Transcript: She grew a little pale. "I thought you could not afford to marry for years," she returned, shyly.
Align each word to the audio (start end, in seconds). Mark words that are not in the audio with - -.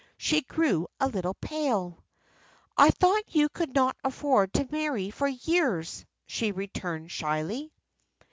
She 0.17 0.41
grew 0.41 0.87
a 0.99 1.07
little 1.07 1.35
pale. 1.35 2.03
"I 2.75 2.89
thought 2.89 3.35
you 3.35 3.49
could 3.49 3.75
not 3.75 3.95
afford 4.03 4.51
to 4.53 4.67
marry 4.71 5.11
for 5.11 5.27
years," 5.27 6.07
she 6.25 6.51
returned, 6.51 7.11
shyly. 7.11 7.71